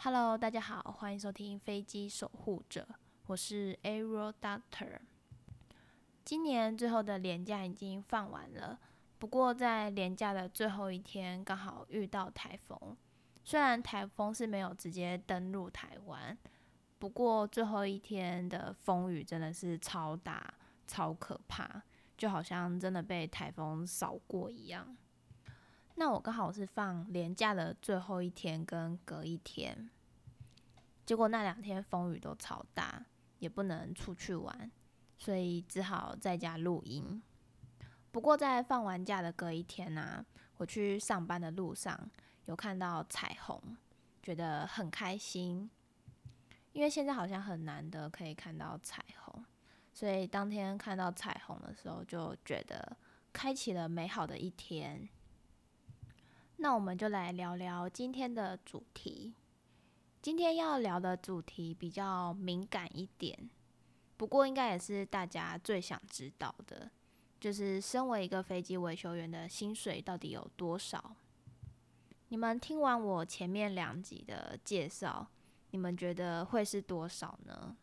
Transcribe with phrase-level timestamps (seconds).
[0.00, 2.86] Hello，大家好，欢迎收听飞机守护者，
[3.26, 5.00] 我是 Aero Doctor。
[6.24, 8.78] 今年最后的年假已经放完了，
[9.18, 12.96] 不过在年假的最后一天，刚好遇到台风。
[13.42, 16.38] 虽然台风是没有直接登陆台湾，
[17.00, 20.54] 不过最后一天的风雨真的是超大、
[20.86, 21.82] 超可怕，
[22.16, 24.96] 就好像真的被台风扫过一样。
[25.98, 29.90] 那我刚好是放年假的最后一天跟隔一天，
[31.04, 33.04] 结果那两天风雨都超大，
[33.40, 34.70] 也不能出去玩，
[35.16, 37.20] 所以只好在家录音。
[38.12, 40.24] 不过在放完假的隔一天呢，
[40.58, 42.08] 我去上班的路上
[42.44, 43.60] 有看到彩虹，
[44.22, 45.68] 觉得很开心，
[46.70, 49.44] 因为现在好像很难得可以看到彩虹，
[49.92, 52.96] 所以当天看到彩虹的时候就觉得
[53.32, 55.08] 开启了美好的一天。
[56.60, 59.32] 那我们就来聊聊今天的主题。
[60.20, 63.48] 今天要聊的主题比较敏感一点，
[64.16, 66.90] 不过应该也是大家最想知道的，
[67.38, 71.14] 就是身为一个飞机维修员的薪水到底有多少？
[72.30, 75.28] 你们听完我前面两集的介绍，
[75.70, 77.76] 你们觉得会是多少呢？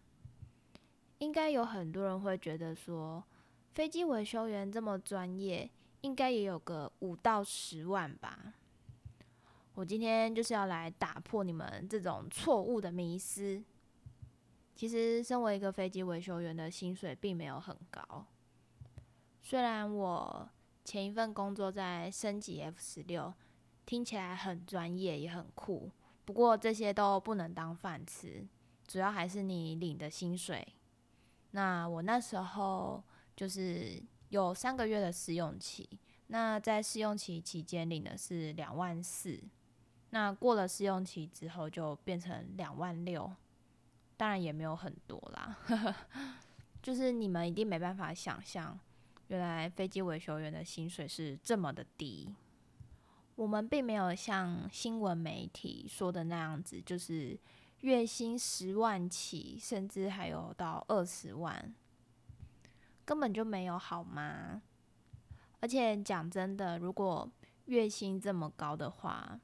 [1.20, 3.24] 应该有很多人会觉得说，
[3.72, 5.72] 飞机维修员这么专业，
[6.02, 8.54] 应该也有个五到十万吧。
[9.76, 13.62] 我今天就是要来打破你们这种错误的迷思。
[14.74, 18.26] 其实，身为一个飞机维修员的薪水并没有很高。
[19.42, 20.50] 虽然我
[20.84, 23.34] 前一份工作在升级 F 十六，
[23.86, 25.92] 听起来很专业也很酷，
[26.24, 28.48] 不过这些都不能当饭吃，
[28.88, 30.66] 主要还是你领的薪水。
[31.52, 33.04] 那我那时候
[33.36, 35.88] 就是有三个月的试用期，
[36.28, 39.38] 那在试用期期间领的是两万四。
[40.12, 43.32] 那过了试用期之后，就变成两万六，
[44.16, 45.58] 当然也没有很多啦。
[46.82, 48.80] 就是你们一定没办法想象，
[49.28, 52.34] 原来飞机维修员的薪水是这么的低。
[53.36, 57.38] 我们并没有像新闻媒体说的那样子，就是
[57.82, 61.76] 月薪十万起，甚至还有到二十万，
[63.04, 64.62] 根本就没有好吗？
[65.60, 67.30] 而且讲真的，如果
[67.66, 69.38] 月薪这么高的话，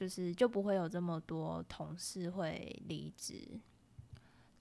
[0.00, 3.60] 就是就不会有这么多同事会离职。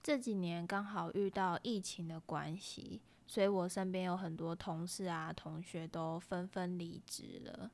[0.04, 7.72] 这几年刚好遇到疫情的关系，所以我身边有很多同事啊、同学都纷纷离职了。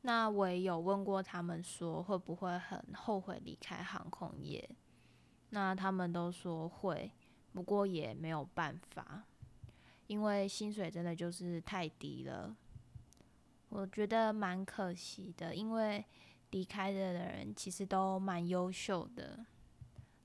[0.00, 4.68] 那我也有问过他们说会不会很后悔离开航空业，
[5.50, 7.12] 那他们都说会，
[7.52, 9.22] 不过也没有办法，
[10.08, 12.56] 因为薪水真的就是太低了。
[13.68, 16.04] 我觉得蛮可惜的，因为。
[16.50, 19.46] 离开的人其实都蛮优秀的，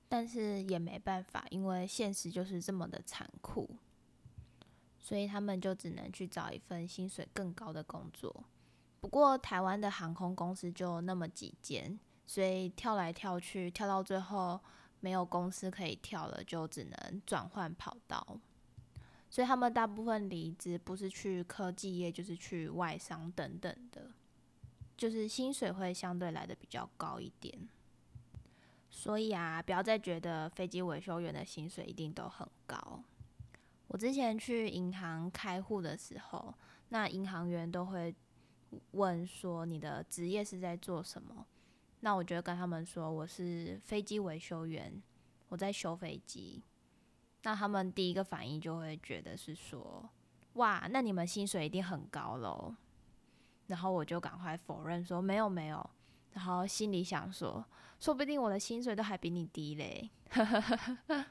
[0.08, 3.68] 但是也没办法，因为现实就是这么的残酷，
[4.98, 8.44] 所以他们就只能去找一份薪水更高的工作。
[9.00, 14.60] 不过台湾的航空公司就那么几间，所以跳来跳去，跳到最后
[14.98, 18.40] 没有公司可以跳了，就只能转换跑道。
[19.30, 24.10] 所以他们大部分离职不是去科技业，就是去外商等等的。
[24.96, 27.68] 就是薪水会相对来的比较高一点，
[28.88, 33.02] 所以啊，不要再觉得飞机维修员的薪水一定都很高。
[33.88, 36.54] 我之前去银行开户的时候，
[36.88, 38.14] 那银行员都会
[38.92, 41.46] 问说你的职业是在做什么？
[42.00, 45.02] 那我就跟他们说我是飞机维修员，
[45.48, 46.62] 我在修飞机。
[47.42, 50.08] 那他们第一个反应就会觉得是说，
[50.54, 52.74] 哇，那你们薪水一定很高喽。
[53.66, 55.90] 然后我就赶快否认说没有没有，
[56.32, 57.64] 然后心里想说，
[57.98, 60.10] 说不定我的薪水都还比你低嘞。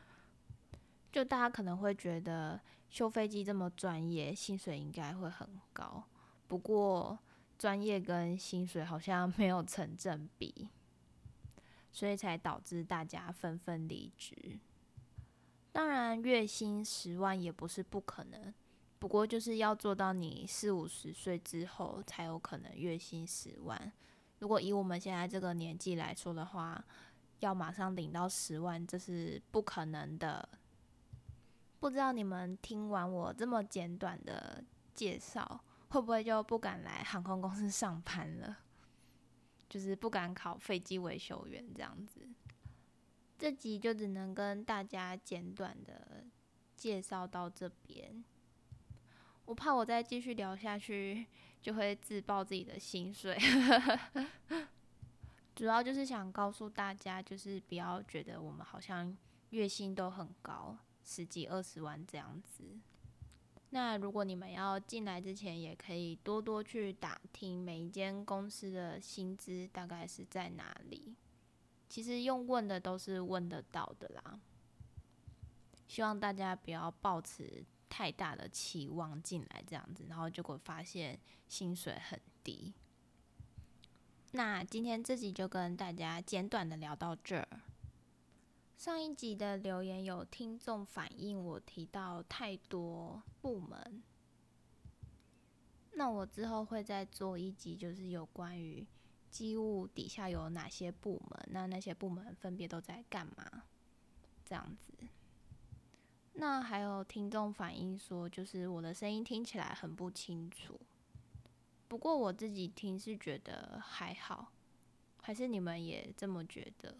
[1.11, 2.59] 就大家可能会觉得
[2.89, 6.03] 修飞机这么专业，薪水应该会很高。
[6.47, 7.17] 不过
[7.57, 10.69] 专业跟薪水好像 没有成正比，
[11.91, 14.59] 所以才导致大家纷纷离职。
[15.71, 18.53] 当然，月薪十万也不是不可能。
[18.97, 23.91] 不过就是要做到你四五十岁之后才有可能月薪十万。
[24.39, 26.83] 如果以我们现在这个年纪来说的话，
[27.39, 30.47] 要马上领到十万，这是不可能的。
[31.79, 34.63] 不知道你们听完我这么简短的
[34.93, 38.57] 介绍，会不会就不敢来航空公司上班了？
[39.69, 42.27] 就是不敢考飞机维修员这样子。
[43.37, 46.25] 这集就只能跟大家简短的
[46.75, 48.23] 介绍到这边。
[49.45, 51.25] 我怕我再继续聊下去，
[51.61, 53.37] 就会自爆自己的薪水。
[55.55, 59.15] 主要就是想告诉大家，就是不要觉得我们好像
[59.51, 62.63] 月薪都很高，十几二十万这样子。
[63.69, 71.15] 那如果你们要进来之前，也可以多多去打听每一间公司的薪资大概是在哪里。
[71.87, 74.39] 其实用问的都是问得到的啦。
[75.87, 77.63] 希望大家不要抱持
[77.95, 82.73] 太大的期望进来这样子，然后结果发现薪水很低。
[84.33, 87.47] 那今天这集就跟大家简短的聊到这儿。
[88.77, 94.03] 上一集的留言有听众反映我提到太多部门，
[95.93, 98.85] 那我之后会再做一集，就是有关于
[99.29, 103.63] 机务底下有哪些部门，那那些部门分别都在干嘛，
[104.43, 104.91] 这样子。
[106.37, 110.79] 那还有听众反映说，就是我的声音听起来很不清楚。
[111.87, 114.51] 不过我自己听是觉得还好，
[115.21, 116.97] 还是你们也这么觉得？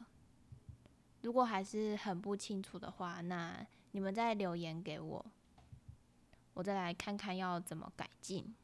[1.21, 5.25] 如果还是很不清楚的话，那你们再留言给我，
[6.53, 8.55] 我再来看看要怎么改进。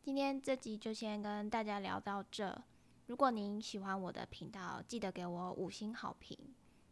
[0.00, 2.62] 今天这集就先跟大家聊到这。
[3.06, 6.38] 如果您喜欢我的频道，记得给我五星好评。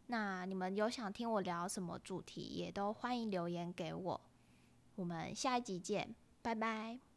[0.07, 4.21] 那你们有想听我聊什么主题，也都欢迎留言给我。
[4.95, 7.12] 我们下一集见，拜拜。